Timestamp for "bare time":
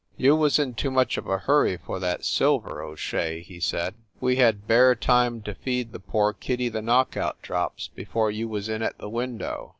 4.65-5.43